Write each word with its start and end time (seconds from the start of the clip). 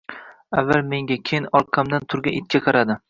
Avval 0.61 0.87
menga, 0.93 1.17
keyin 1.31 1.45
orqamda 1.61 2.01
turgan 2.15 2.39
itga 2.41 2.63
qaradi 2.71 2.99